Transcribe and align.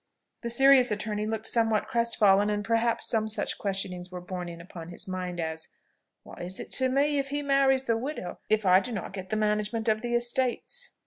The 0.41 0.49
serious 0.49 0.89
attorney 0.89 1.27
looked 1.27 1.45
somewhat 1.45 1.87
crestfallen, 1.87 2.49
and 2.49 2.65
perhaps 2.65 3.07
some 3.07 3.29
such 3.29 3.59
questionings 3.59 4.09
were 4.09 4.19
borne 4.19 4.49
in 4.49 4.59
upon 4.59 4.89
his 4.89 5.07
mind 5.07 5.39
as 5.39 5.67
"What 6.23 6.41
is 6.41 6.59
it 6.59 6.71
to 6.81 6.89
me 6.89 7.19
if 7.19 7.29
he 7.29 7.43
marries 7.43 7.83
the 7.83 7.95
widow, 7.97 8.39
if 8.49 8.65
I 8.65 8.79
do 8.79 8.91
not 8.91 9.13
get 9.13 9.29
the 9.29 9.35
management 9.35 9.87
of 9.87 10.01
the 10.01 10.15
estates?" 10.15 10.95